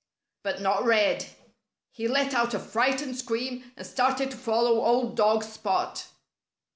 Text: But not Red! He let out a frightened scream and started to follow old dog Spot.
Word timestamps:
But 0.41 0.61
not 0.61 0.83
Red! 0.83 1.27
He 1.91 2.07
let 2.07 2.33
out 2.33 2.55
a 2.55 2.59
frightened 2.59 3.15
scream 3.19 3.71
and 3.77 3.85
started 3.85 4.31
to 4.31 4.37
follow 4.37 4.83
old 4.83 5.15
dog 5.15 5.43
Spot. 5.43 6.07